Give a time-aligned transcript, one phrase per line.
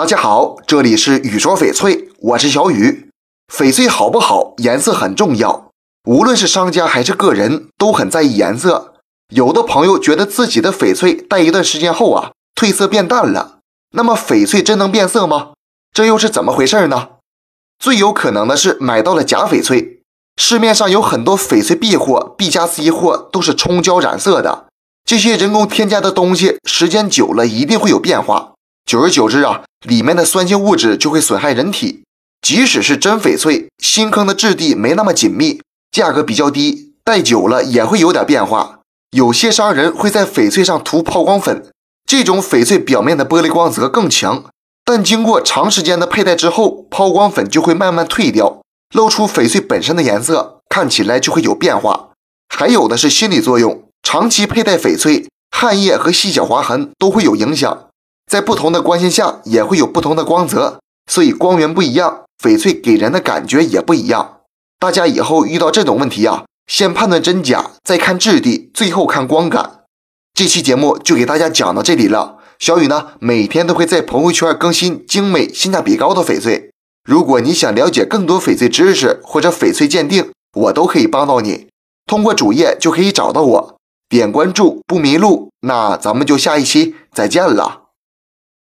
[0.00, 3.10] 大家好，这里是雨说翡翠，我是小雨。
[3.52, 5.68] 翡翠好不好，颜色很重要，
[6.08, 8.94] 无论是商家还是个人都很在意颜色。
[9.28, 13.58] 有的朋友觉得自己的翡翠戴一段时间后啊，褪色变淡了。
[13.90, 15.50] 那么翡翠真能变色吗？
[15.92, 17.08] 这又是怎么回事呢？
[17.78, 20.00] 最有可能的是买到了假翡翠。
[20.40, 24.64] 市面上有很多翡翠 B 货、B 加 C 货都是冲胶染色的，
[25.04, 28.49] 这些人工添加的东西时间久了一定会有变化。
[28.86, 32.02] 久而久之啊，里面的酸性物质就会损害人体。
[32.42, 35.60] 即使是真翡翠，新坑的质地没那么紧密，
[35.92, 38.80] 价格比较低，戴久了也会有点变化。
[39.10, 41.70] 有些商人会在翡翠上涂抛光粉，
[42.06, 44.44] 这种翡翠表面的玻璃光泽更强，
[44.84, 48.62] 但经过长时间的佩戴之后，抛光粉就会慢慢退掉，
[48.94, 52.10] 露出翡翠本身的颜色，看起来就会有变化。
[52.48, 57.89] 还有的是心理作用，长期佩戴翡翠，汗液和细小划痕都会有影响。
[58.30, 60.78] 在不同的光线下也会有不同的光泽，
[61.10, 64.42] 所以光源不一样，翡翠给人的感觉也不一样。
[64.78, 69.80] 大家以后遇到这种问题啊，先判断真假，再看质地，最后看光感。
[70.32, 72.36] 这期节目就给大家讲到这里了。
[72.60, 76.70] 小雨呢，每天都会在朋友圈更新精美、性价比高的翡翠。
[77.02, 81.66] 如果你想了解更多翡翠知识或者翡翠鉴定，我都可以帮到你。
[82.06, 83.76] 通过主页就可以找到我，
[84.08, 85.48] 点关注不迷路。
[85.62, 87.79] 那咱们就下一期再见了。